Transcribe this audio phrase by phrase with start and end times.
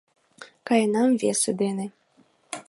[0.67, 1.85] Каенам весе дене